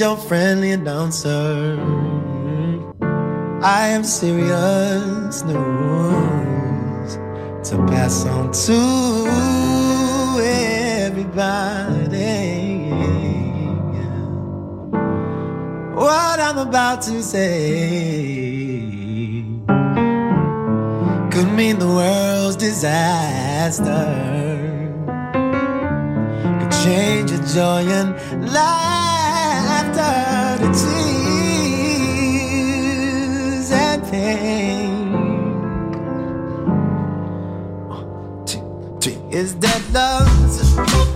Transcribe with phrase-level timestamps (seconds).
[0.00, 1.78] your friendly announcer.
[3.62, 7.14] I am serious news
[7.68, 8.80] to pass on to
[11.04, 11.96] everybody.
[15.94, 18.82] What I'm about to say
[21.30, 23.84] could mean the world's disaster,
[26.60, 29.05] could change your joy and life
[29.96, 30.90] down tears
[33.72, 35.12] and pain.
[37.88, 39.18] One, two, three.
[39.30, 41.15] Is that love?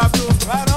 [0.00, 0.67] I do.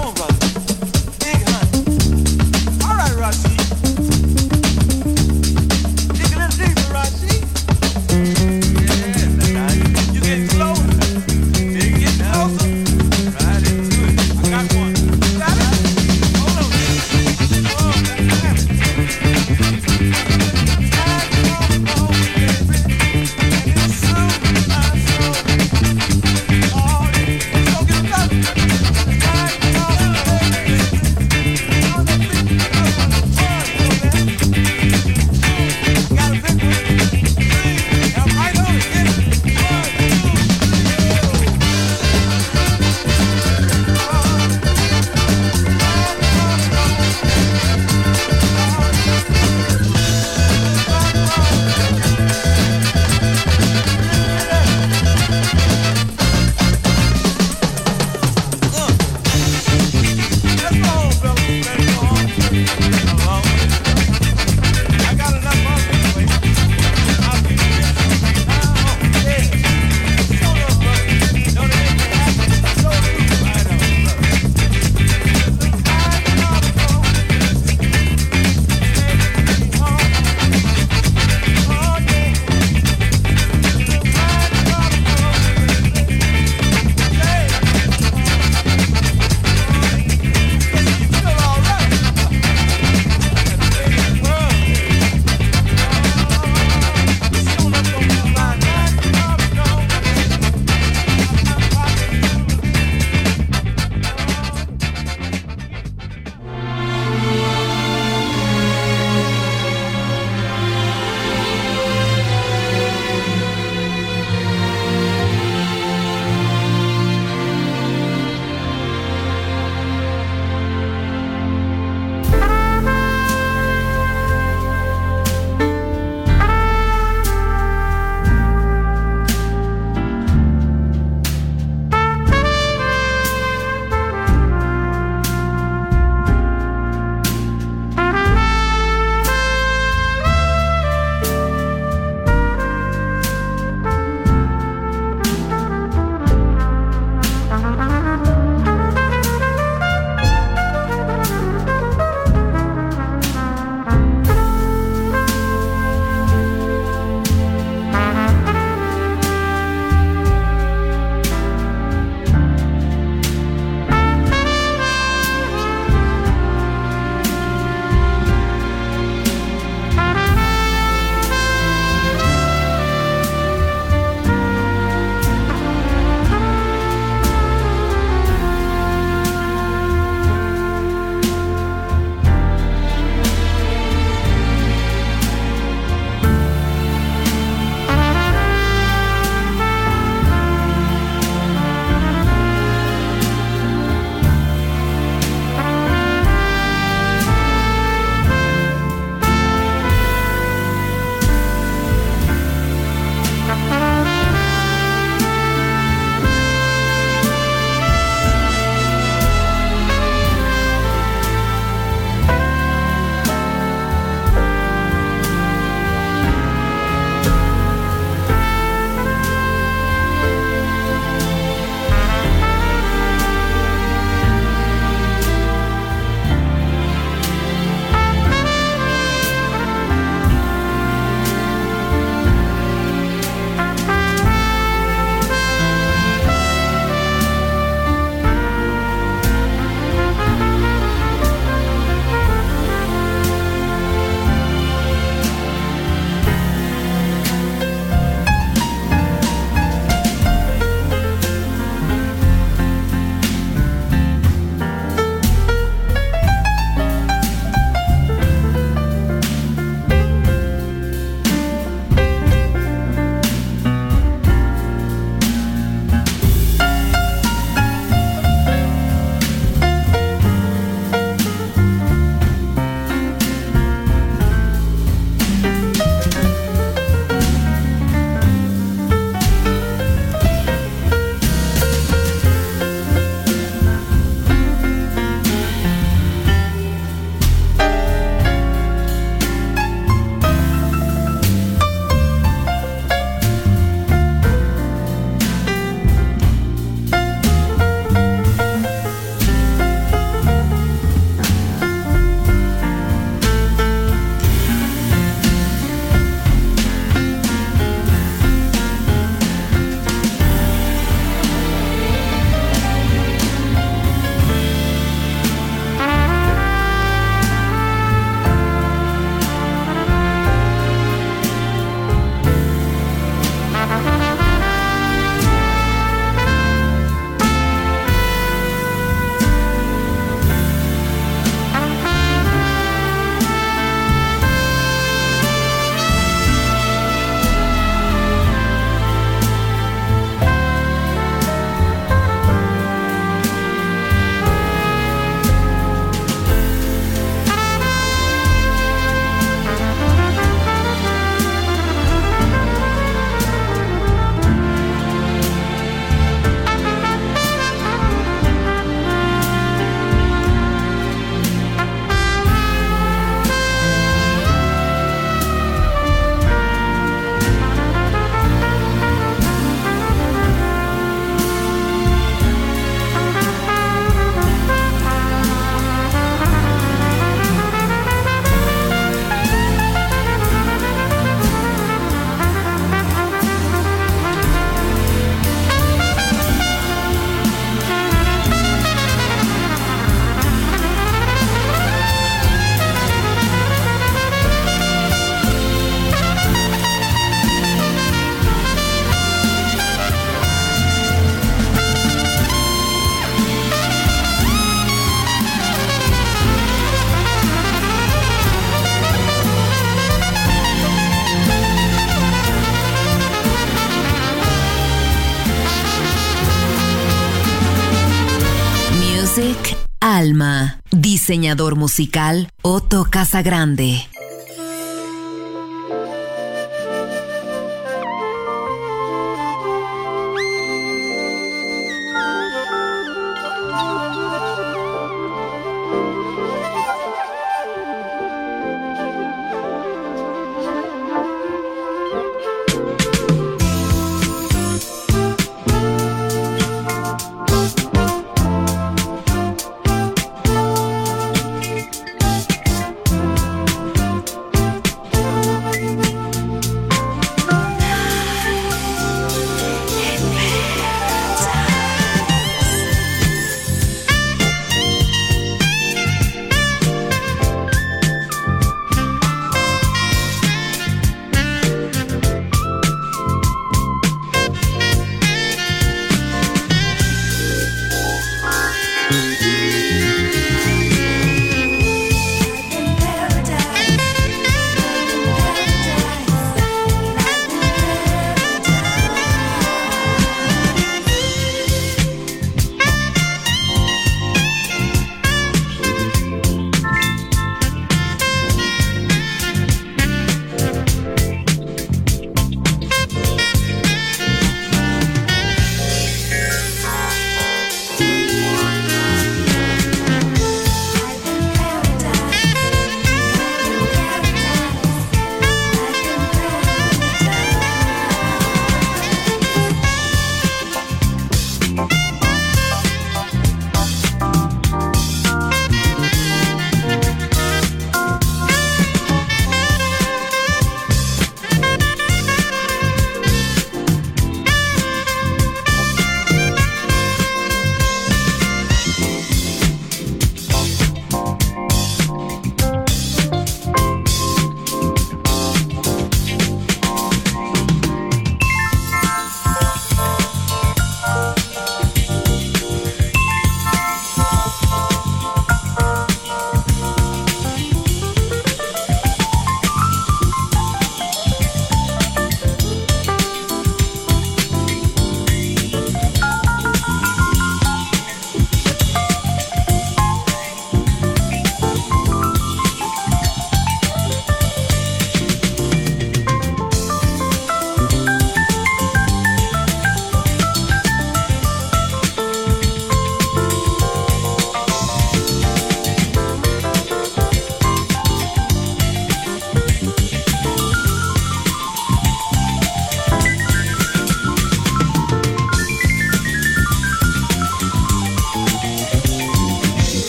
[420.01, 420.59] Alma.
[420.71, 423.87] Diseñador musical Otto Casagrande.